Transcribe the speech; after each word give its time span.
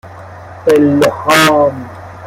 الهام 0.71 1.75